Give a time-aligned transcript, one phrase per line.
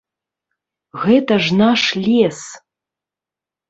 [1.03, 2.39] Гэта ж наш лес!